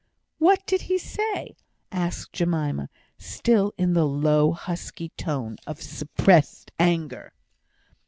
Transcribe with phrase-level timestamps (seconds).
[0.39, 1.55] "What did he say?"
[1.91, 7.33] asked Jemima, still in the low, husky tone of suppressed anger.